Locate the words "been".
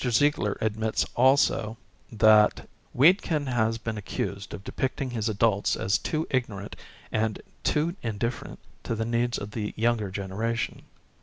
3.77-3.99